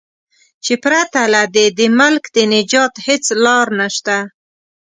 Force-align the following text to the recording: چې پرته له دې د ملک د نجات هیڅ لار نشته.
چې 0.63 0.73
پرته 0.83 1.21
له 1.33 1.41
دې 1.55 1.65
د 1.79 1.79
ملک 1.99 2.23
د 2.35 2.37
نجات 2.53 2.93
هیڅ 3.05 3.25
لار 3.43 3.67
نشته. 3.79 4.17